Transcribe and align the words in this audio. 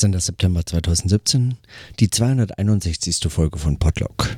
18. 0.00 0.18
September 0.18 0.64
2017, 0.64 1.58
die 1.98 2.08
261. 2.08 3.20
Folge 3.28 3.58
von 3.58 3.78
Podlog. 3.78 4.34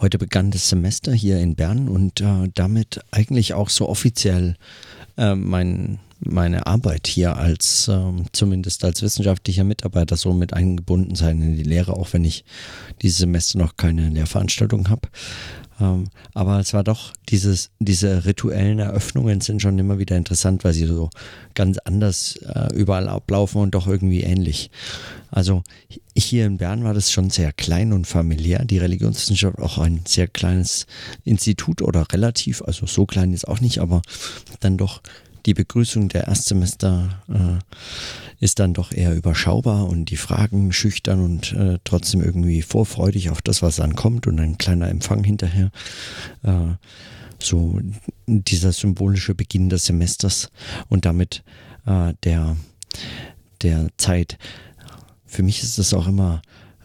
Heute 0.00 0.16
begann 0.16 0.50
das 0.50 0.70
Semester 0.70 1.12
hier 1.12 1.38
in 1.40 1.56
Bern 1.56 1.90
und 1.90 2.22
äh, 2.22 2.48
damit 2.54 3.00
eigentlich 3.10 3.52
auch 3.52 3.68
so 3.68 3.86
offiziell 3.86 4.56
äh, 5.18 5.34
mein, 5.34 5.98
meine 6.20 6.66
Arbeit 6.66 7.06
hier 7.06 7.36
als, 7.36 7.88
äh, 7.88 8.12
zumindest 8.32 8.84
als 8.84 9.02
wissenschaftlicher 9.02 9.64
Mitarbeiter, 9.64 10.16
so 10.16 10.32
mit 10.32 10.52
eingebunden 10.52 11.14
sein 11.14 11.40
in 11.40 11.56
die 11.56 11.62
Lehre, 11.62 11.94
auch 11.94 12.12
wenn 12.12 12.24
ich 12.24 12.44
dieses 13.02 13.18
Semester 13.18 13.58
noch 13.58 13.76
keine 13.76 14.08
Lehrveranstaltung 14.08 14.88
habe. 14.88 15.08
Ähm, 15.80 16.08
aber 16.34 16.58
es 16.58 16.74
war 16.74 16.82
doch, 16.82 17.12
dieses, 17.28 17.70
diese 17.78 18.24
rituellen 18.24 18.80
Eröffnungen 18.80 19.40
sind 19.40 19.62
schon 19.62 19.78
immer 19.78 19.98
wieder 19.98 20.16
interessant, 20.16 20.64
weil 20.64 20.72
sie 20.72 20.86
so 20.86 21.08
ganz 21.54 21.78
anders 21.78 22.36
äh, 22.36 22.74
überall 22.74 23.08
ablaufen 23.08 23.60
und 23.60 23.74
doch 23.74 23.86
irgendwie 23.86 24.22
ähnlich. 24.22 24.70
Also 25.30 25.62
hier 26.16 26.46
in 26.46 26.56
Bern 26.56 26.84
war 26.84 26.94
das 26.94 27.12
schon 27.12 27.30
sehr 27.30 27.52
klein 27.52 27.92
und 27.92 28.06
familiär. 28.06 28.64
Die 28.64 28.78
Religionswissenschaft 28.78 29.58
auch 29.58 29.78
ein 29.78 30.00
sehr 30.06 30.26
kleines 30.26 30.86
Institut 31.24 31.82
oder 31.82 32.06
relativ, 32.12 32.62
also 32.62 32.86
so 32.86 33.06
klein 33.06 33.32
ist 33.32 33.46
auch 33.46 33.60
nicht, 33.60 33.78
aber 33.78 34.02
dann 34.60 34.78
doch 34.78 35.00
die 35.48 35.54
Begrüßung 35.54 36.10
der 36.10 36.26
Erstsemester 36.26 37.22
äh, 37.26 38.44
ist 38.44 38.58
dann 38.58 38.74
doch 38.74 38.92
eher 38.92 39.16
überschaubar 39.16 39.88
und 39.88 40.10
die 40.10 40.18
Fragen 40.18 40.74
schüchtern 40.74 41.24
und 41.24 41.54
äh, 41.54 41.78
trotzdem 41.84 42.22
irgendwie 42.22 42.60
vorfreudig 42.60 43.30
auf 43.30 43.40
das, 43.40 43.62
was 43.62 43.76
dann 43.76 43.96
kommt 43.96 44.26
und 44.26 44.38
ein 44.40 44.58
kleiner 44.58 44.90
Empfang 44.90 45.24
hinterher. 45.24 45.70
Äh, 46.42 46.74
so 47.38 47.80
dieser 48.26 48.72
symbolische 48.72 49.34
Beginn 49.34 49.70
des 49.70 49.86
Semesters 49.86 50.50
und 50.90 51.06
damit 51.06 51.42
äh, 51.86 52.12
der, 52.24 52.58
der 53.62 53.88
Zeit. 53.96 54.36
Für 55.24 55.42
mich 55.42 55.62
ist 55.62 55.78
das 55.78 55.94
auch 55.94 56.08
immer 56.08 56.42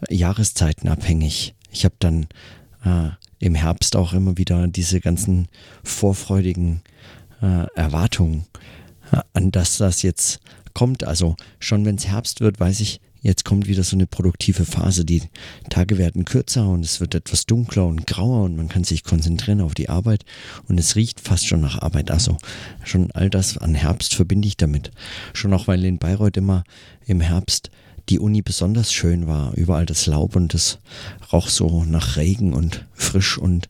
jahreszeitenabhängig. 0.08 1.54
Ich 1.70 1.84
habe 1.84 1.96
dann 1.98 2.28
äh, 2.82 3.10
im 3.40 3.56
Herbst 3.56 3.94
auch 3.94 4.14
immer 4.14 4.38
wieder 4.38 4.68
diese 4.68 5.02
ganzen 5.02 5.48
vorfreudigen 5.82 6.80
äh, 7.44 7.66
Erwartungen, 7.74 8.46
äh, 9.12 9.18
an 9.34 9.50
das 9.50 9.76
das 9.76 10.02
jetzt 10.02 10.40
kommt. 10.72 11.04
Also 11.04 11.36
schon 11.58 11.84
wenn 11.84 11.96
es 11.96 12.06
Herbst 12.06 12.40
wird, 12.40 12.58
weiß 12.58 12.80
ich, 12.80 13.00
jetzt 13.20 13.44
kommt 13.44 13.68
wieder 13.68 13.84
so 13.84 13.96
eine 13.96 14.06
produktive 14.06 14.64
Phase. 14.64 15.04
Die 15.04 15.22
Tage 15.68 15.98
werden 15.98 16.24
kürzer 16.24 16.68
und 16.68 16.84
es 16.84 17.00
wird 17.00 17.14
etwas 17.14 17.46
dunkler 17.46 17.86
und 17.86 18.06
grauer 18.06 18.44
und 18.44 18.56
man 18.56 18.68
kann 18.68 18.84
sich 18.84 19.04
konzentrieren 19.04 19.60
auf 19.60 19.74
die 19.74 19.88
Arbeit 19.88 20.24
und 20.68 20.78
es 20.78 20.96
riecht 20.96 21.20
fast 21.20 21.46
schon 21.46 21.60
nach 21.60 21.78
Arbeit. 21.80 22.10
Also 22.10 22.36
schon 22.82 23.10
all 23.12 23.30
das 23.30 23.58
an 23.58 23.74
Herbst 23.74 24.14
verbinde 24.14 24.48
ich 24.48 24.56
damit. 24.56 24.90
Schon 25.32 25.52
auch 25.52 25.68
weil 25.68 25.84
in 25.84 25.98
Bayreuth 25.98 26.36
immer 26.36 26.64
im 27.06 27.20
Herbst 27.20 27.70
die 28.08 28.18
Uni 28.18 28.42
besonders 28.42 28.92
schön 28.92 29.26
war. 29.26 29.54
Überall 29.54 29.86
das 29.86 30.06
Laub 30.06 30.36
und 30.36 30.54
das 30.54 30.78
roch 31.32 31.48
so 31.48 31.84
nach 31.84 32.16
Regen 32.16 32.52
und 32.52 32.84
frisch 32.94 33.38
und 33.38 33.68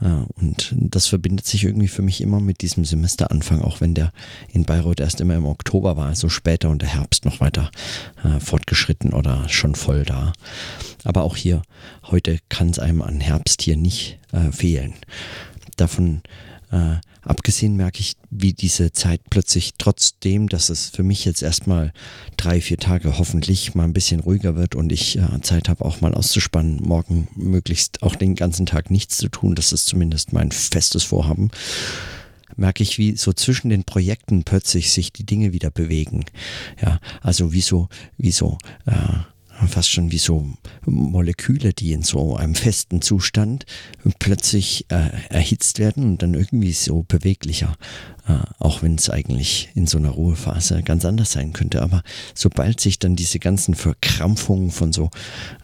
ja, 0.00 0.26
und 0.36 0.72
das 0.78 1.08
verbindet 1.08 1.44
sich 1.46 1.64
irgendwie 1.64 1.88
für 1.88 2.02
mich 2.02 2.20
immer 2.20 2.38
mit 2.38 2.60
diesem 2.60 2.84
Semesteranfang, 2.84 3.62
auch 3.62 3.80
wenn 3.80 3.94
der 3.94 4.12
in 4.52 4.64
Bayreuth 4.64 5.00
erst 5.00 5.20
immer 5.20 5.34
im 5.34 5.44
Oktober 5.44 5.96
war, 5.96 6.14
so 6.14 6.28
später 6.28 6.70
und 6.70 6.82
der 6.82 6.88
Herbst 6.88 7.24
noch 7.24 7.40
weiter 7.40 7.72
äh, 8.22 8.38
fortgeschritten 8.38 9.12
oder 9.12 9.48
schon 9.48 9.74
voll 9.74 10.04
da. 10.04 10.32
Aber 11.02 11.24
auch 11.24 11.36
hier, 11.36 11.62
heute 12.04 12.38
kann 12.48 12.70
es 12.70 12.78
einem 12.78 13.02
an 13.02 13.18
Herbst 13.18 13.62
hier 13.62 13.76
nicht 13.76 14.20
äh, 14.30 14.52
fehlen. 14.52 14.94
Davon 15.76 16.22
äh, 16.70 16.96
abgesehen 17.22 17.76
merke 17.76 18.00
ich, 18.00 18.14
wie 18.30 18.52
diese 18.52 18.92
Zeit 18.92 19.20
plötzlich 19.30 19.72
trotzdem, 19.78 20.48
dass 20.48 20.68
es 20.68 20.88
für 20.88 21.02
mich 21.02 21.24
jetzt 21.24 21.42
erstmal 21.42 21.92
drei, 22.36 22.60
vier 22.60 22.78
Tage 22.78 23.18
hoffentlich 23.18 23.74
mal 23.74 23.84
ein 23.84 23.92
bisschen 23.92 24.20
ruhiger 24.20 24.56
wird 24.56 24.74
und 24.74 24.92
ich 24.92 25.18
äh, 25.18 25.40
Zeit 25.42 25.68
habe, 25.68 25.84
auch 25.84 26.00
mal 26.00 26.14
auszuspannen, 26.14 26.82
morgen 26.82 27.28
möglichst 27.34 28.02
auch 28.02 28.16
den 28.16 28.34
ganzen 28.34 28.66
Tag 28.66 28.90
nichts 28.90 29.16
zu 29.16 29.28
tun. 29.28 29.54
Das 29.54 29.72
ist 29.72 29.86
zumindest 29.86 30.32
mein 30.32 30.52
festes 30.52 31.04
Vorhaben 31.04 31.50
merke 32.56 32.82
ich, 32.82 32.98
wie 32.98 33.16
so 33.16 33.32
zwischen 33.32 33.70
den 33.70 33.84
Projekten 33.84 34.42
plötzlich 34.42 34.92
sich 34.92 35.12
die 35.12 35.24
Dinge 35.24 35.52
wieder 35.52 35.70
bewegen. 35.70 36.24
Ja, 36.82 36.98
also 37.22 37.52
wie 37.52 37.60
so, 37.60 37.88
wie 38.16 38.32
so, 38.32 38.58
äh, 38.86 38.94
fast 39.66 39.90
schon 39.90 40.12
wie 40.12 40.18
so 40.18 40.46
Moleküle, 40.84 41.72
die 41.72 41.92
in 41.92 42.02
so 42.02 42.36
einem 42.36 42.54
festen 42.54 43.02
Zustand 43.02 43.66
plötzlich 44.18 44.86
äh, 44.90 45.10
erhitzt 45.30 45.78
werden 45.78 46.04
und 46.04 46.22
dann 46.22 46.34
irgendwie 46.34 46.72
so 46.72 47.04
beweglicher, 47.08 47.76
äh, 48.26 48.38
auch 48.58 48.82
wenn 48.82 48.94
es 48.94 49.10
eigentlich 49.10 49.70
in 49.74 49.86
so 49.86 49.98
einer 49.98 50.10
Ruhephase 50.10 50.82
ganz 50.82 51.04
anders 51.04 51.32
sein 51.32 51.52
könnte. 51.52 51.82
Aber 51.82 52.02
sobald 52.34 52.80
sich 52.80 52.98
dann 52.98 53.16
diese 53.16 53.38
ganzen 53.38 53.74
Verkrampfungen 53.74 54.70
von 54.70 54.92
so 54.92 55.10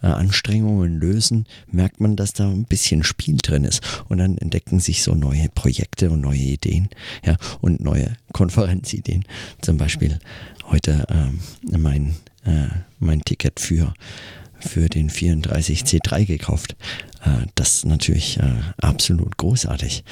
äh, 0.02 0.06
Anstrengungen 0.06 0.98
lösen, 0.98 1.46
merkt 1.70 2.00
man, 2.00 2.16
dass 2.16 2.32
da 2.32 2.48
ein 2.48 2.64
bisschen 2.64 3.04
Spiel 3.04 3.36
drin 3.36 3.64
ist 3.64 3.80
und 4.08 4.18
dann 4.18 4.38
entdecken 4.38 4.80
sich 4.80 5.02
so 5.02 5.14
neue 5.14 5.48
Projekte 5.50 6.10
und 6.10 6.20
neue 6.20 6.38
Ideen, 6.38 6.88
ja, 7.24 7.36
und 7.60 7.80
neue 7.80 8.16
Konferenzideen. 8.32 9.24
Zum 9.60 9.76
Beispiel 9.76 10.18
heute 10.70 11.06
ähm, 11.08 11.38
mein 11.80 12.16
äh, 12.44 12.68
mein 12.98 13.22
Ticket 13.22 13.60
für, 13.60 13.94
für 14.60 14.88
den 14.88 15.10
34C3 15.10 16.24
gekauft. 16.26 16.76
Äh, 17.24 17.46
das 17.54 17.76
ist 17.76 17.86
natürlich 17.86 18.38
äh, 18.38 18.54
absolut 18.78 19.36
großartig. 19.36 20.04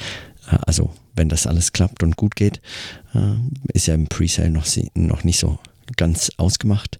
Äh, 0.51 0.57
also, 0.65 0.93
wenn 1.15 1.29
das 1.29 1.47
alles 1.47 1.73
klappt 1.73 2.03
und 2.03 2.17
gut 2.17 2.35
geht, 2.35 2.61
äh, 3.13 3.35
ist 3.73 3.87
ja 3.87 3.93
im 3.93 4.07
Presale 4.07 4.49
noch, 4.49 4.65
noch 4.95 5.23
nicht 5.23 5.39
so 5.39 5.59
ganz 5.97 6.31
ausgemacht. 6.37 6.99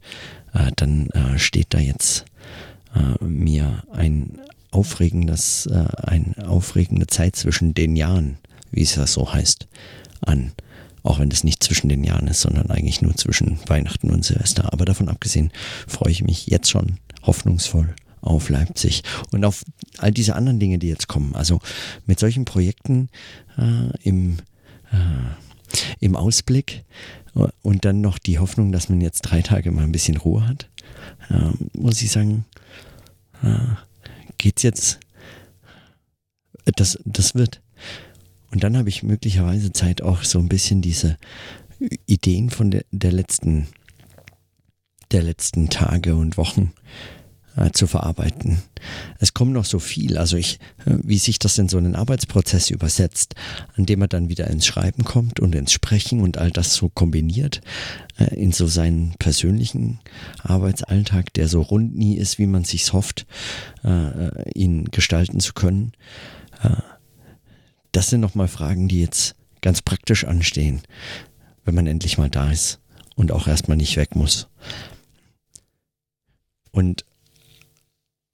Dann 0.76 1.10
steht 1.38 1.74
da 1.74 1.80
jetzt 1.80 2.26
mir 3.22 3.84
ein 3.92 4.38
aufregendes, 4.70 5.68
eine 5.68 6.48
aufregende 6.48 7.08
Zeit 7.08 7.36
zwischen 7.36 7.74
den 7.74 7.96
Jahren, 7.96 8.38
wie 8.70 8.84
es 8.84 8.94
ja 8.94 9.08
so 9.08 9.34
heißt, 9.34 9.68
an. 10.22 10.52
Auch 11.04 11.20
wenn 11.20 11.30
es 11.32 11.44
nicht 11.44 11.64
zwischen 11.64 11.90
den 11.90 12.04
Jahren 12.04 12.28
ist, 12.28 12.42
sondern 12.42 12.72
eigentlich 12.72 13.02
nur 13.02 13.16
zwischen 13.16 13.60
Weihnachten 13.68 14.10
und 14.10 14.24
Silvester. 14.24 14.72
Aber 14.72 14.86
davon 14.86 15.10
abgesehen 15.10 15.52
freue 15.88 16.12
ich 16.12 16.24
mich 16.24 16.48
jetzt 16.48 16.70
schon 16.70 16.98
hoffnungsvoll 17.24 17.94
auf 18.22 18.50
Leipzig 18.50 19.04
und 19.32 19.44
auf 19.44 19.66
all 19.98 20.12
diese 20.12 20.36
anderen 20.36 20.60
Dinge, 20.60 20.80
die 20.80 20.88
jetzt 20.88 21.08
kommen. 21.08 21.36
Also 21.36 21.60
mit 22.06 22.20
solchen 22.20 22.46
Projekten 22.46 23.10
äh, 23.58 23.90
im, 24.02 24.38
äh, 24.92 26.00
im 26.00 26.16
Ausblick 26.16 26.86
und 27.62 27.84
dann 27.86 28.02
noch 28.02 28.20
die 28.20 28.40
Hoffnung, 28.40 28.72
dass 28.72 28.90
man 28.90 29.02
jetzt 29.02 29.22
drei 29.22 29.42
Tage 29.42 29.72
mal 29.72 29.84
ein 29.84 29.92
bisschen 29.92 30.18
Ruhe 30.18 30.48
hat, 30.48 30.70
äh, 31.30 31.50
muss 31.78 32.02
ich 32.02 32.12
sagen, 32.12 32.46
äh, 33.42 33.58
geht's 34.38 34.64
jetzt. 34.64 35.00
Das, 36.76 36.98
das 37.04 37.36
wird. 37.36 37.62
Und 38.54 38.64
dann 38.64 38.78
habe 38.78 38.90
ich 38.90 39.02
möglicherweise 39.02 39.74
Zeit, 39.74 40.04
auch 40.04 40.24
so 40.24 40.38
ein 40.38 40.48
bisschen 40.48 40.82
diese 40.84 41.18
Ideen 42.06 42.52
von 42.52 42.70
der, 42.70 42.86
der 42.92 43.12
letzten, 43.12 43.68
der 45.12 45.24
letzten 45.24 45.70
Tage 45.70 46.16
und 46.16 46.38
Wochen 46.38 46.72
äh, 47.58 47.72
zu 47.72 47.88
verarbeiten. 47.88 48.60
Es 49.20 49.34
kommt 49.34 49.54
noch 49.54 49.66
so 49.66 49.80
viel, 49.80 50.20
also 50.20 50.38
ich, 50.38 50.60
äh, 50.86 50.98
wie 51.02 51.18
sich 51.18 51.40
das 51.40 51.58
in 51.58 51.68
so 51.68 51.80
einen 51.80 51.96
Arbeitsprozess 51.96 52.70
übersetzt, 52.70 53.34
an 53.76 53.88
dem 53.88 54.00
man 54.00 54.10
dann 54.10 54.30
wieder 54.30 54.48
ins 54.48 54.68
Schreiben 54.68 55.04
kommt 55.04 55.40
und 55.40 55.56
ins 55.56 55.72
Sprechen 55.72 56.22
und 56.22 56.38
all 56.38 56.52
das 56.52 56.76
so 56.76 56.90
kombiniert 56.90 57.62
äh, 58.20 58.36
in 58.36 58.52
so 58.52 58.68
seinen 58.68 59.16
persönlichen 59.18 60.00
Arbeitsalltag, 60.44 61.34
der 61.34 61.48
so 61.48 61.64
rund 61.64 61.96
nie 61.96 62.18
ist, 62.18 62.38
wie 62.38 62.48
man 62.48 62.66
sich's 62.66 62.94
hofft, 62.94 63.26
äh, 63.84 63.90
äh 63.90 64.52
ihn 64.54 64.86
gestalten 64.92 65.40
zu 65.40 65.54
können. 65.54 65.94
Das 67.94 68.10
sind 68.10 68.20
nochmal 68.20 68.50
Fragen, 68.50 68.90
die 68.90 69.00
jetzt 69.00 69.36
ganz 69.62 69.82
praktisch 69.82 70.26
anstehen, 70.26 70.82
wenn 71.64 71.76
man 71.76 71.88
endlich 71.88 72.18
mal 72.18 72.30
da 72.30 72.52
ist 72.52 72.82
und 73.16 73.32
auch 73.32 73.48
erstmal 73.48 73.78
nicht 73.78 73.96
weg 73.96 74.16
muss. 74.16 74.50
Und, 76.72 77.06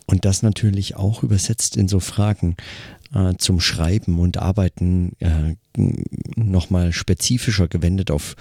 und 0.08 0.26
das 0.26 0.42
natürlich 0.42 0.96
auch 0.96 1.24
übersetzt 1.24 1.78
in 1.78 1.90
so 1.90 2.00
Fragen 2.00 2.56
äh, 3.14 3.36
zum 3.38 3.60
Schreiben 3.60 4.18
und 4.20 4.38
Arbeiten 4.38 5.12
äh, 5.20 5.56
nochmal 6.36 6.94
spezifischer 6.94 7.68
gewendet 7.68 8.12
auf 8.12 8.36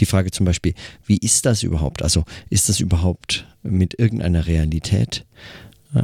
die 0.00 0.06
Frage 0.06 0.30
zum 0.30 0.46
Beispiel, 0.46 0.74
wie 1.04 1.18
ist 1.18 1.44
das 1.44 1.62
überhaupt? 1.62 2.02
Also 2.02 2.24
ist 2.48 2.70
das 2.70 2.80
überhaupt 2.80 3.46
mit 3.62 3.98
irgendeiner 3.98 4.46
Realität 4.46 5.26
äh, 5.94 6.02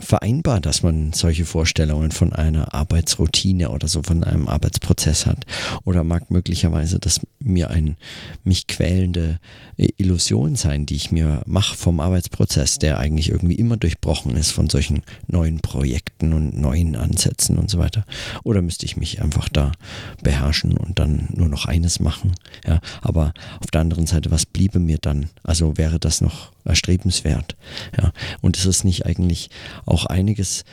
vereinbar, 0.00 0.60
dass 0.60 0.82
man 0.82 1.12
solche 1.12 1.44
Vorstellungen 1.44 2.10
von 2.10 2.32
einer 2.32 2.74
Arbeitsroutine 2.74 3.70
oder 3.70 3.88
so 3.88 4.02
von 4.02 4.24
einem 4.24 4.48
Arbeitsprozess 4.48 5.26
hat? 5.26 5.46
Oder 5.84 6.04
mag 6.04 6.30
möglicherweise 6.30 6.98
das 6.98 7.20
mir 7.38 7.70
ein 7.70 7.96
mich 8.42 8.66
quälende 8.66 9.38
Illusion 9.76 10.56
sein, 10.56 10.86
die 10.86 10.96
ich 10.96 11.12
mir 11.12 11.42
mache 11.46 11.76
vom 11.76 12.00
Arbeitsprozess, 12.00 12.78
der 12.78 12.98
eigentlich 12.98 13.30
irgendwie 13.30 13.54
immer 13.54 13.76
durchbrochen 13.76 14.36
ist 14.36 14.50
von 14.50 14.68
solchen 14.68 15.02
neuen 15.26 15.60
Projekten 15.60 16.32
und 16.32 16.58
neuen 16.58 16.96
Ansätzen 16.96 17.58
und 17.58 17.70
so 17.70 17.78
weiter? 17.78 18.04
Oder 18.42 18.62
müsste 18.62 18.86
ich 18.86 18.96
mich 18.96 19.22
einfach 19.22 19.48
da 19.48 19.72
beherrschen 20.22 20.76
und 20.76 20.98
dann 20.98 21.28
nur 21.34 21.48
noch 21.48 21.66
eines 21.66 22.00
machen? 22.00 22.34
Ja, 22.66 22.80
aber 23.02 23.32
auf 23.60 23.70
der 23.70 23.80
anderen 23.80 24.06
Seite, 24.06 24.30
was 24.30 24.46
bliebe 24.46 24.78
mir 24.78 24.98
dann? 24.98 25.30
Also 25.42 25.76
wäre 25.76 25.98
das 25.98 26.20
noch 26.20 26.53
erstrebenswert? 26.64 27.56
Ja, 27.96 28.12
und 28.40 28.56
ist 28.56 28.66
es 28.66 28.84
nicht 28.84 29.06
eigentlich 29.06 29.50
auch 29.86 30.06
einiges, 30.06 30.64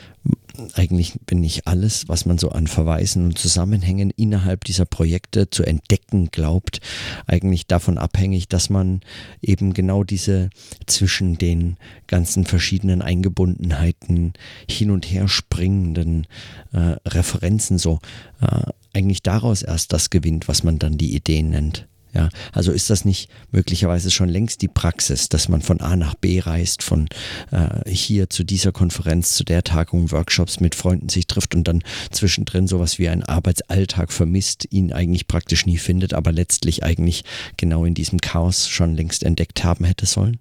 eigentlich 0.74 1.14
bin 1.26 1.40
nicht 1.40 1.66
alles, 1.66 2.08
was 2.08 2.26
man 2.26 2.38
so 2.38 2.50
an 2.50 2.66
Verweisen 2.66 3.24
und 3.24 3.38
Zusammenhängen 3.38 4.10
innerhalb 4.10 4.64
dieser 4.64 4.84
Projekte 4.84 5.50
zu 5.50 5.64
entdecken 5.64 6.30
glaubt, 6.30 6.80
eigentlich 7.26 7.66
davon 7.66 7.98
abhängig, 7.98 8.48
dass 8.48 8.70
man 8.70 9.00
eben 9.40 9.72
genau 9.72 10.04
diese 10.04 10.50
zwischen 10.86 11.38
den 11.38 11.76
ganzen 12.06 12.44
verschiedenen 12.44 13.02
Eingebundenheiten 13.02 14.34
hin 14.68 14.90
und 14.90 15.06
her 15.06 15.28
springenden 15.28 16.26
äh, 16.72 16.96
Referenzen 17.08 17.78
so 17.78 18.00
äh, 18.40 18.62
eigentlich 18.92 19.22
daraus 19.22 19.62
erst 19.62 19.92
das 19.92 20.10
gewinnt, 20.10 20.48
was 20.48 20.62
man 20.62 20.78
dann 20.78 20.98
die 20.98 21.14
Ideen 21.14 21.50
nennt. 21.50 21.88
Ja, 22.14 22.28
also 22.52 22.72
ist 22.72 22.90
das 22.90 23.06
nicht 23.06 23.30
möglicherweise 23.52 24.10
schon 24.10 24.28
längst 24.28 24.60
die 24.60 24.68
Praxis, 24.68 25.30
dass 25.30 25.48
man 25.48 25.62
von 25.62 25.80
A 25.80 25.96
nach 25.96 26.14
B 26.14 26.40
reist, 26.40 26.82
von 26.82 27.08
äh, 27.50 27.90
hier 27.90 28.28
zu 28.28 28.44
dieser 28.44 28.70
Konferenz, 28.70 29.32
zu 29.32 29.44
der 29.44 29.64
Tagung, 29.64 30.10
Workshops 30.10 30.60
mit 30.60 30.74
Freunden 30.74 31.08
sich 31.08 31.26
trifft 31.26 31.54
und 31.54 31.66
dann 31.66 31.82
zwischendrin 32.10 32.66
sowas 32.66 32.98
wie 32.98 33.08
einen 33.08 33.22
Arbeitsalltag 33.22 34.12
vermisst, 34.12 34.68
ihn 34.70 34.92
eigentlich 34.92 35.26
praktisch 35.26 35.64
nie 35.64 35.78
findet, 35.78 36.12
aber 36.12 36.32
letztlich 36.32 36.84
eigentlich 36.84 37.24
genau 37.56 37.86
in 37.86 37.94
diesem 37.94 38.20
Chaos 38.20 38.68
schon 38.68 38.94
längst 38.94 39.22
entdeckt 39.22 39.64
haben 39.64 39.86
hätte 39.86 40.04
sollen? 40.04 40.38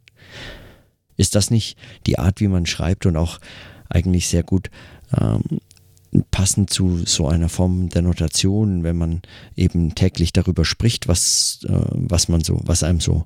Ist 1.15 1.35
das 1.35 1.51
nicht 1.51 1.77
die 2.05 2.19
Art, 2.19 2.41
wie 2.41 2.49
man 2.49 2.65
schreibt 2.65 3.05
und 3.05 3.15
auch 3.15 3.39
eigentlich 3.87 4.27
sehr 4.27 4.43
gut 4.43 4.69
ähm, 5.17 5.61
passend 6.31 6.69
zu 6.69 7.05
so 7.05 7.27
einer 7.27 7.49
Form 7.49 7.89
der 7.89 8.01
Notation, 8.01 8.83
wenn 8.83 8.97
man 8.97 9.21
eben 9.55 9.95
täglich 9.95 10.33
darüber 10.33 10.65
spricht, 10.65 11.07
was, 11.07 11.59
äh, 11.67 11.79
was 11.91 12.27
man 12.27 12.41
so, 12.41 12.59
was 12.63 12.83
einem 12.83 12.99
so 12.99 13.23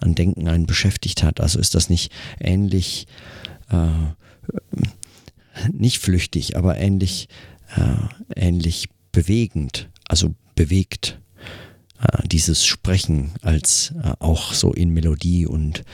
an 0.00 0.14
Denken 0.14 0.48
einen 0.48 0.66
beschäftigt 0.66 1.22
hat. 1.22 1.40
Also 1.40 1.58
ist 1.58 1.74
das 1.74 1.88
nicht 1.88 2.12
ähnlich, 2.38 3.06
äh, 3.70 3.88
nicht 5.72 5.98
flüchtig, 5.98 6.56
aber 6.56 6.76
ähnlich, 6.76 7.28
äh, 7.74 8.38
ähnlich 8.38 8.88
bewegend, 9.12 9.88
also 10.06 10.34
bewegt 10.54 11.20
äh, 12.00 12.26
dieses 12.28 12.66
Sprechen 12.66 13.32
als 13.42 13.94
äh, 14.02 14.12
auch 14.18 14.52
so 14.52 14.72
in 14.72 14.90
Melodie 14.90 15.46
und 15.46 15.84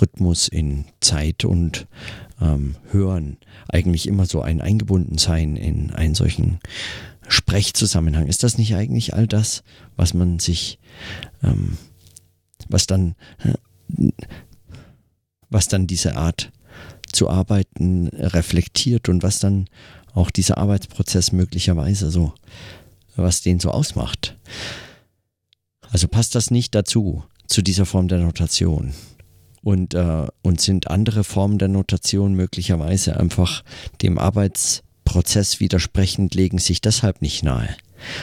Rhythmus, 0.00 0.48
in 0.48 0.86
Zeit 1.00 1.44
und 1.44 1.86
ähm, 2.40 2.76
Hören 2.90 3.36
eigentlich 3.68 4.06
immer 4.06 4.26
so 4.26 4.40
ein 4.40 4.60
Eingebundensein 4.60 5.56
in 5.56 5.90
einen 5.90 6.14
solchen 6.14 6.60
Sprechzusammenhang. 7.28 8.26
Ist 8.26 8.42
das 8.42 8.58
nicht 8.58 8.74
eigentlich 8.74 9.14
all 9.14 9.26
das, 9.26 9.62
was 9.96 10.14
man 10.14 10.38
sich, 10.38 10.78
ähm, 11.42 11.76
was 12.68 12.86
dann, 12.86 13.14
äh, 13.44 14.08
was 15.50 15.68
dann 15.68 15.86
diese 15.86 16.16
Art 16.16 16.52
zu 17.12 17.28
arbeiten 17.28 18.08
reflektiert 18.08 19.08
und 19.08 19.22
was 19.22 19.40
dann 19.40 19.66
auch 20.14 20.30
dieser 20.30 20.58
Arbeitsprozess 20.58 21.32
möglicherweise 21.32 22.10
so, 22.10 22.32
was 23.16 23.42
den 23.42 23.60
so 23.60 23.70
ausmacht? 23.70 24.36
Also 25.90 26.08
passt 26.08 26.34
das 26.34 26.50
nicht 26.50 26.74
dazu, 26.74 27.24
zu 27.46 27.62
dieser 27.62 27.86
Form 27.86 28.08
der 28.08 28.18
Notation? 28.18 28.94
Und, 29.62 29.92
äh, 29.92 30.26
und 30.42 30.60
sind 30.60 30.88
andere 30.90 31.22
Formen 31.22 31.58
der 31.58 31.68
Notation 31.68 32.32
möglicherweise 32.34 33.20
einfach 33.20 33.62
dem 34.00 34.18
Arbeitsprozess 34.18 35.60
widersprechend, 35.60 36.34
legen 36.34 36.58
sich 36.58 36.80
deshalb 36.80 37.20
nicht 37.20 37.42
nahe. 37.42 37.68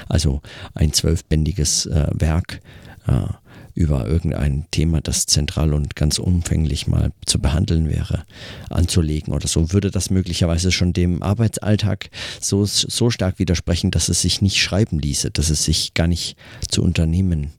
Also 0.09 0.41
ein 0.73 0.93
zwölfbändiges 0.93 1.85
äh, 1.85 2.07
Werk 2.13 2.61
äh, 3.05 3.27
über 3.77 4.07
irgendein 4.07 4.65
Thema, 4.71 5.01
das 5.01 5.27
zentral 5.27 5.75
und 5.75 5.95
ganz 5.95 6.17
umfänglich 6.17 6.87
mal 6.87 7.11
zu 7.27 7.39
behandeln 7.39 7.87
wäre, 7.87 8.23
anzulegen 8.71 9.33
oder 9.33 9.47
so, 9.47 9.71
würde 9.71 9.91
das 9.91 10.09
möglicherweise 10.09 10.71
schon 10.71 10.93
dem 10.93 11.21
Arbeitsalltag 11.21 12.09
so, 12.41 12.65
so 12.65 13.11
stark 13.11 13.37
widersprechen, 13.37 13.91
dass 13.91 14.09
es 14.09 14.23
sich 14.23 14.41
nicht 14.41 14.57
schreiben 14.57 14.97
ließe, 14.97 15.29
dass 15.29 15.51
es 15.51 15.63
sich 15.63 15.93
gar 15.93 16.07
nicht 16.07 16.35
zu 16.67 16.81
unternehmen 16.81 17.51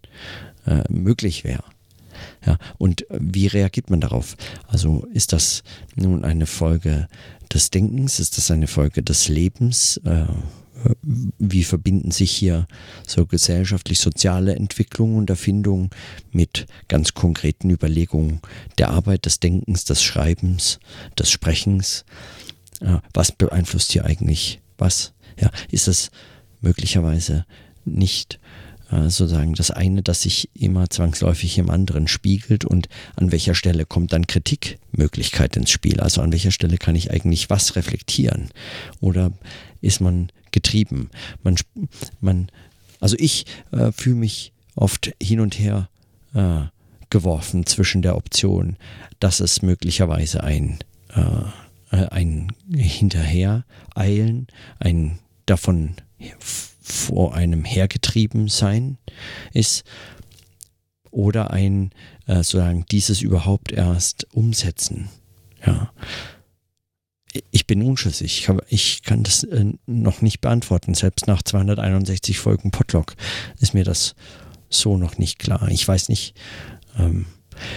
äh, 0.67 0.83
möglich 0.91 1.45
wäre. 1.45 1.63
Ja, 2.45 2.59
und 2.79 3.07
wie 3.11 3.47
reagiert 3.47 3.89
man 3.89 4.01
darauf? 4.01 4.37
Also 4.67 5.07
ist 5.15 5.33
das 5.33 5.63
nun 5.95 6.25
eine 6.25 6.47
Folge 6.47 7.07
des 7.55 7.71
Denkens? 7.71 8.19
Ist 8.19 8.39
das 8.39 8.51
eine 8.51 8.67
Folge 8.67 9.05
des 9.05 9.29
Lebens? 9.29 9.99
Äh, 9.99 10.27
wie 11.03 11.65
verbinden 11.65 12.11
sich 12.11 12.31
hier 12.31 12.67
so 13.07 13.27
gesellschaftlich-soziale 13.27 14.55
Entwicklung 14.55 15.17
und 15.17 15.31
Erfindung 15.31 15.91
mit 16.31 16.67
ganz 16.89 17.15
konkreten 17.15 17.71
Überlegungen 17.71 18.41
der 18.79 18.91
Arbeit, 18.91 19.27
des 19.27 19.41
Denkens, 19.41 19.85
des 19.85 20.03
Schreibens, 20.03 20.79
des 21.19 21.31
Sprechens? 21.31 22.05
Was 23.13 23.33
beeinflusst 23.33 23.93
hier 23.93 24.05
eigentlich 24.05 24.61
was? 24.77 25.13
Ja, 25.41 25.51
ist 25.71 25.89
das 25.89 26.11
möglicherweise 26.61 27.45
nicht 27.85 28.39
äh, 28.91 29.09
sozusagen 29.11 29.55
das 29.55 29.71
eine, 29.71 30.03
das 30.03 30.23
sich 30.23 30.51
immer 30.55 30.89
zwangsläufig 30.89 31.59
im 31.59 31.71
anderen 31.71 32.09
spiegelt 32.09 32.65
und 32.65 32.89
an 33.17 33.33
welcher 33.33 33.55
Stelle 33.55 33.85
kommt 33.85 34.13
dann 34.13 34.27
Kritikmöglichkeit 34.27 35.57
ins 35.57 35.71
Spiel? 35.71 36.01
Also 36.01 36.23
an 36.23 36.33
welcher 36.33 36.51
Stelle 36.51 36.79
kann 36.79 36.97
ich 36.97 37.11
eigentlich 37.11 37.51
was 37.51 37.77
reflektieren? 37.77 38.51
Oder 39.01 39.33
ist 39.81 40.01
man 40.01 40.31
getrieben? 40.53 41.11
Man, 41.43 41.57
man, 42.21 42.51
also 43.01 43.17
ich 43.19 43.47
äh, 43.73 43.93
fühle 43.93 44.17
mich 44.17 44.53
oft 44.75 45.13
hin 45.23 45.41
und 45.41 45.59
her 45.59 45.89
äh, 46.35 46.63
geworfen 47.11 47.67
zwischen 47.67 48.03
der 48.03 48.17
Option, 48.17 48.77
dass 49.21 49.41
es 49.41 49.63
möglicherweise 49.63 50.43
ein, 50.43 50.79
äh, 51.15 51.97
äh 51.97 52.09
ein 52.09 52.53
Hinterhereilen, 52.73 54.47
ein 54.79 55.19
davon 55.47 55.95
vor 56.81 57.35
einem 57.35 57.65
hergetrieben 57.65 58.49
sein 58.49 58.99
ist 59.53 59.85
oder 61.11 61.51
ein 61.51 61.91
äh, 62.27 62.37
sozusagen 62.37 62.85
dieses 62.91 63.23
überhaupt 63.23 63.73
erst 63.73 64.27
umsetzen. 64.35 65.09
Ja. 65.67 65.93
Ich 67.51 67.67
bin 67.67 67.83
unschlüssig. 67.83 68.49
Ich 68.69 69.03
kann 69.03 69.23
das 69.23 69.45
äh, 69.45 69.73
noch 69.87 70.23
nicht 70.23 70.41
beantworten. 70.41 70.95
Selbst 70.95 71.27
nach 71.27 71.43
261 71.43 72.39
Folgen 72.39 72.71
Podlog 72.71 73.15
ist 73.61 73.75
mir 73.75 73.85
das 73.85 74.15
so 74.71 74.97
noch 74.97 75.19
nicht 75.19 75.39
klar. 75.39 75.69
Ich 75.69 75.87
weiß 75.87 76.09
nicht. 76.09 76.35
Ähm, 76.99 77.27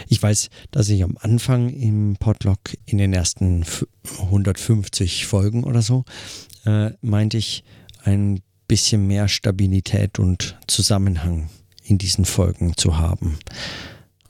ich 0.08 0.22
weiß, 0.22 0.50
dass 0.69 0.90
ich 0.90 1.04
am 1.04 1.18
Anfang 1.19 1.69
im 1.69 2.15
Podlog 2.20 2.60
in 2.86 3.00
den 3.00 3.13
ersten 3.13 3.65
150 4.20 5.25
Folgen 5.25 5.63
oder 5.63 5.82
so 5.82 6.06
äh, 6.65 6.91
meinte 7.01 7.38
ich, 7.38 7.63
ein 8.03 8.41
bisschen 8.68 9.08
mehr 9.08 9.27
Stabilität 9.27 10.20
und 10.20 10.58
Zusammenhang 10.68 11.50
in 11.84 11.98
diesen 11.98 12.25
Folgen 12.25 12.77
zu 12.77 12.98
haben. 12.98 13.38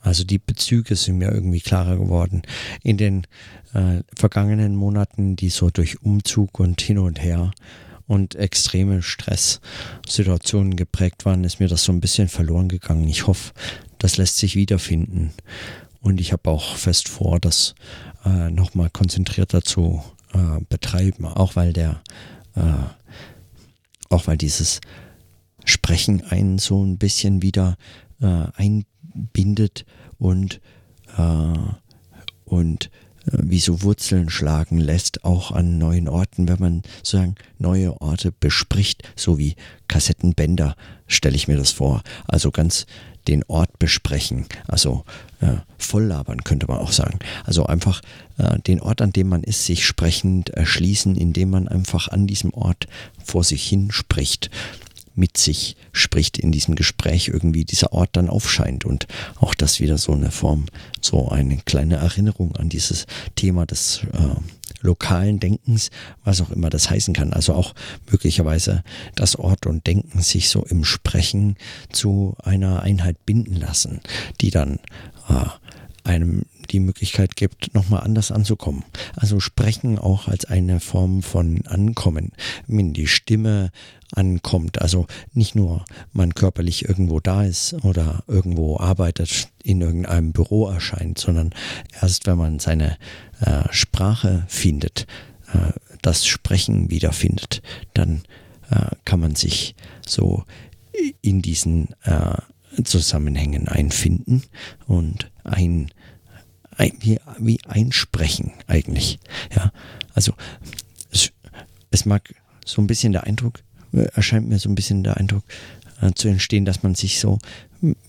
Also 0.00 0.24
die 0.24 0.38
Bezüge 0.38 0.96
sind 0.96 1.18
mir 1.18 1.30
irgendwie 1.30 1.60
klarer 1.60 1.96
geworden. 1.96 2.42
In 2.82 2.96
den 2.96 3.26
äh, 3.74 4.02
vergangenen 4.14 4.76
Monaten, 4.76 5.36
die 5.36 5.50
so 5.50 5.70
durch 5.70 6.02
Umzug 6.02 6.60
und 6.60 6.80
hin 6.80 6.98
und 6.98 7.22
her 7.22 7.50
und 8.06 8.34
extreme 8.34 9.02
Stresssituationen 9.02 10.76
geprägt 10.76 11.24
waren, 11.24 11.44
ist 11.44 11.60
mir 11.60 11.68
das 11.68 11.84
so 11.84 11.92
ein 11.92 12.00
bisschen 12.00 12.28
verloren 12.28 12.68
gegangen. 12.68 13.08
Ich 13.08 13.26
hoffe, 13.26 13.52
das 13.98 14.16
lässt 14.16 14.38
sich 14.38 14.56
wiederfinden. 14.56 15.32
Und 16.00 16.20
ich 16.20 16.32
habe 16.32 16.50
auch 16.50 16.76
fest 16.76 17.08
vor, 17.08 17.38
das 17.38 17.74
äh, 18.24 18.50
nochmal 18.50 18.90
konzentrierter 18.90 19.62
zu 19.62 20.02
äh, 20.34 20.60
betreiben, 20.68 21.26
auch 21.26 21.56
weil 21.56 21.72
der 21.72 22.02
äh, 22.56 22.60
auch 24.12 24.26
weil 24.26 24.36
dieses 24.36 24.80
Sprechen 25.64 26.22
einen 26.24 26.58
so 26.58 26.84
ein 26.84 26.98
bisschen 26.98 27.42
wieder 27.42 27.76
äh, 28.20 28.46
einbindet 28.56 29.86
und, 30.18 30.60
äh, 31.16 31.58
und 32.44 32.90
wie 33.26 33.60
so 33.60 33.82
Wurzeln 33.82 34.30
schlagen 34.30 34.78
lässt, 34.78 35.24
auch 35.24 35.52
an 35.52 35.78
neuen 35.78 36.08
Orten, 36.08 36.48
wenn 36.48 36.58
man 36.58 36.82
sozusagen 36.98 37.36
neue 37.58 38.00
Orte 38.00 38.32
bespricht, 38.32 39.02
so 39.16 39.38
wie 39.38 39.54
Kassettenbänder, 39.88 40.76
stelle 41.06 41.36
ich 41.36 41.48
mir 41.48 41.56
das 41.56 41.70
vor. 41.70 42.02
Also 42.26 42.50
ganz 42.50 42.86
den 43.28 43.44
Ort 43.44 43.78
besprechen, 43.78 44.46
also 44.66 45.04
äh, 45.40 45.58
volllabern 45.78 46.42
könnte 46.42 46.66
man 46.66 46.78
auch 46.78 46.90
sagen. 46.90 47.20
Also 47.44 47.66
einfach 47.66 48.02
äh, 48.38 48.58
den 48.60 48.80
Ort, 48.80 49.00
an 49.00 49.12
dem 49.12 49.28
man 49.28 49.44
ist, 49.44 49.64
sich 49.64 49.86
sprechend 49.86 50.50
erschließen, 50.50 51.14
indem 51.14 51.50
man 51.50 51.68
einfach 51.68 52.08
an 52.08 52.26
diesem 52.26 52.52
Ort 52.52 52.88
vor 53.24 53.44
sich 53.44 53.62
hin 53.64 53.92
spricht 53.92 54.50
mit 55.14 55.36
sich 55.36 55.76
spricht 55.92 56.38
in 56.38 56.52
diesem 56.52 56.74
Gespräch 56.74 57.28
irgendwie 57.28 57.64
dieser 57.64 57.92
Ort 57.92 58.10
dann 58.12 58.28
aufscheint 58.28 58.84
und 58.84 59.06
auch 59.36 59.54
das 59.54 59.80
wieder 59.80 59.98
so 59.98 60.12
eine 60.12 60.30
Form, 60.30 60.66
so 61.00 61.28
eine 61.28 61.58
kleine 61.58 61.96
Erinnerung 61.96 62.56
an 62.56 62.68
dieses 62.68 63.06
Thema 63.36 63.66
des 63.66 64.02
äh, 64.12 64.40
lokalen 64.80 65.40
Denkens, 65.40 65.90
was 66.24 66.40
auch 66.40 66.50
immer 66.50 66.70
das 66.70 66.90
heißen 66.90 67.14
kann. 67.14 67.32
Also 67.32 67.54
auch 67.54 67.74
möglicherweise 68.10 68.82
das 69.14 69.36
Ort 69.36 69.66
und 69.66 69.86
Denken 69.86 70.20
sich 70.22 70.48
so 70.48 70.64
im 70.64 70.84
Sprechen 70.84 71.56
zu 71.90 72.34
einer 72.42 72.82
Einheit 72.82 73.24
binden 73.24 73.56
lassen, 73.56 74.00
die 74.40 74.50
dann 74.50 74.78
äh, 75.28 75.44
einem 76.04 76.42
die 76.72 76.80
Möglichkeit 76.80 77.36
gibt, 77.36 77.74
nochmal 77.74 78.02
anders 78.02 78.32
anzukommen. 78.32 78.84
Also 79.14 79.40
sprechen 79.40 79.98
auch 79.98 80.28
als 80.28 80.44
eine 80.44 80.80
Form 80.80 81.22
von 81.22 81.66
Ankommen, 81.66 82.32
wenn 82.66 82.92
die 82.92 83.06
Stimme 83.06 83.70
ankommt. 84.12 84.80
Also 84.80 85.06
nicht 85.32 85.54
nur 85.54 85.84
man 86.12 86.34
körperlich 86.34 86.88
irgendwo 86.88 87.20
da 87.20 87.44
ist 87.44 87.74
oder 87.84 88.24
irgendwo 88.26 88.78
arbeitet, 88.78 89.48
in 89.62 89.80
irgendeinem 89.80 90.32
Büro 90.32 90.68
erscheint, 90.68 91.18
sondern 91.18 91.50
erst 92.00 92.26
wenn 92.26 92.38
man 92.38 92.58
seine 92.58 92.96
äh, 93.40 93.64
Sprache 93.70 94.44
findet, 94.48 95.06
äh, 95.52 95.72
das 96.02 96.26
Sprechen 96.26 96.90
wiederfindet, 96.90 97.62
dann 97.94 98.22
äh, 98.70 98.86
kann 99.04 99.20
man 99.20 99.34
sich 99.34 99.74
so 100.06 100.44
in 101.22 101.42
diesen 101.42 101.88
äh, 102.02 102.36
Zusammenhängen 102.84 103.68
einfinden 103.68 104.42
und 104.86 105.30
ein 105.44 105.90
wie, 106.78 107.18
wie 107.38 107.60
einsprechen 107.66 108.52
eigentlich. 108.66 109.18
Ja, 109.54 109.72
also 110.14 110.32
es, 111.10 111.32
es 111.90 112.04
mag 112.04 112.34
so 112.64 112.80
ein 112.80 112.86
bisschen 112.86 113.12
der 113.12 113.24
Eindruck, 113.24 113.60
äh, 113.92 114.04
erscheint 114.14 114.48
mir 114.48 114.58
so 114.58 114.68
ein 114.68 114.74
bisschen 114.74 115.02
der 115.02 115.16
Eindruck 115.16 115.44
äh, 116.00 116.12
zu 116.14 116.28
entstehen, 116.28 116.64
dass 116.64 116.82
man 116.82 116.94
sich 116.94 117.20
so 117.20 117.38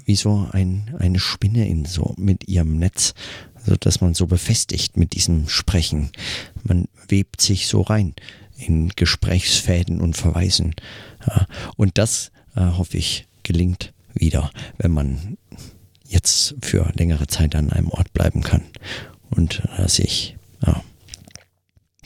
wie 0.05 0.15
so 0.15 0.47
ein, 0.51 0.95
eine 0.99 1.19
Spinne 1.19 1.67
in 1.67 1.85
so 1.85 2.13
mit 2.17 2.47
ihrem 2.47 2.77
Netz, 2.77 3.13
also 3.55 3.75
dass 3.75 4.01
man 4.01 4.13
so 4.13 4.27
befestigt 4.27 4.97
mit 4.97 5.13
diesem 5.13 5.49
Sprechen. 5.49 6.11
Man 6.63 6.87
webt 7.07 7.41
sich 7.41 7.67
so 7.67 7.81
rein 7.81 8.13
in 8.57 8.89
Gesprächsfäden 8.89 9.99
und 9.99 10.15
Verweisen. 10.15 10.75
Ja, 11.27 11.47
und 11.75 11.97
das 11.97 12.31
äh, 12.55 12.61
hoffe 12.61 12.97
ich 12.97 13.25
gelingt 13.41 13.93
wieder, 14.13 14.51
wenn 14.77 14.91
man 14.91 15.37
jetzt 16.13 16.55
für 16.61 16.91
längere 16.95 17.27
Zeit 17.27 17.55
an 17.55 17.71
einem 17.71 17.89
Ort 17.89 18.13
bleiben 18.13 18.41
kann 18.41 18.61
und 19.29 19.63
äh, 19.77 19.87
sich 19.87 20.37
ja, 20.65 20.81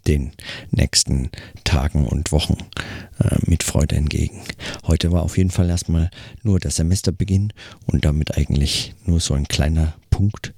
den 0.08 0.32
nächsten 0.72 1.30
Tagen 1.64 2.08
und 2.08 2.32
Wochen 2.32 2.58
äh, 3.20 3.38
mit 3.46 3.64
Freude 3.64 3.96
entgegen. 3.96 4.42
Heute 4.86 5.12
war 5.12 5.24
auf 5.24 5.38
jeden 5.38 5.52
Fall 5.52 5.70
erstmal 5.70 6.10
nur 6.42 6.60
der 6.60 6.72
Semesterbeginn 6.72 7.52
und 7.86 8.06
damit 8.06 8.38
eigentlich 8.38 8.96
nur 9.06 9.20
so 9.20 9.34
ein 9.34 9.48
kleiner 9.48 9.96
Punkt 10.10 10.54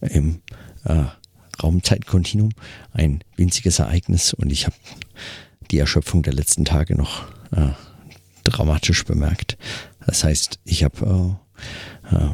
im 0.00 0.42
äh, 0.84 1.04
Raumzeitkontinuum, 1.62 2.52
ein 2.92 3.24
winziges 3.36 3.78
Ereignis 3.78 4.34
und 4.34 4.52
ich 4.52 4.66
habe 4.66 4.76
die 5.70 5.78
Erschöpfung 5.78 6.22
der 6.22 6.32
letzten 6.32 6.64
Tage 6.64 6.96
noch 6.96 7.24
äh, 7.52 7.70
dramatisch 8.44 9.04
bemerkt. 9.04 9.56
Das 10.06 10.24
heißt, 10.24 10.60
ich 10.64 10.84
habe 10.84 11.38
äh, 12.12 12.16
äh, 12.16 12.30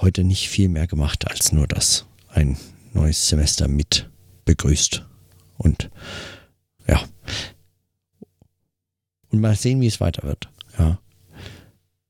heute 0.00 0.24
nicht 0.24 0.48
viel 0.48 0.68
mehr 0.68 0.86
gemacht 0.86 1.30
als 1.30 1.52
nur 1.52 1.66
das. 1.66 2.06
Ein 2.28 2.56
neues 2.92 3.28
Semester 3.28 3.68
mit 3.68 4.10
begrüßt. 4.44 5.06
Und 5.58 5.90
ja. 6.86 7.02
Und 9.28 9.40
mal 9.40 9.54
sehen, 9.54 9.80
wie 9.80 9.86
es 9.86 10.00
weiter 10.00 10.22
wird. 10.22 10.48
Ja. 10.78 10.98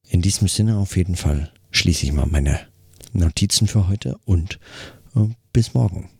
In 0.09 0.23
diesem 0.23 0.49
Sinne 0.49 0.78
auf 0.78 0.97
jeden 0.97 1.16
Fall 1.16 1.52
schließe 1.70 2.06
ich 2.06 2.12
mal 2.12 2.26
meine 2.26 2.61
Notizen 3.12 3.66
für 3.66 3.88
heute 3.88 4.18
und 4.25 4.59
äh, 5.14 5.28
bis 5.52 5.75
morgen. 5.75 6.11